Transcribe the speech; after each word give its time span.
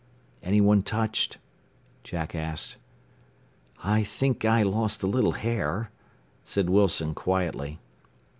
"Anyone 0.41 0.81
touched?" 0.81 1.37
Jack 2.03 2.33
asked. 2.33 2.77
"I 3.83 4.03
think 4.03 4.43
I 4.43 4.63
lost 4.63 5.03
a 5.03 5.07
little 5.07 5.33
hair," 5.33 5.91
said 6.43 6.71
Wilson 6.71 7.13
quietly. 7.13 7.77